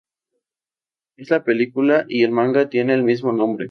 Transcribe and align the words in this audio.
En 1.17 1.27
la 1.29 1.43
película 1.43 2.05
y 2.09 2.23
el 2.23 2.31
manga 2.31 2.69
tiene 2.71 2.95
el 2.95 3.03
mismo 3.03 3.31
nombre. 3.33 3.59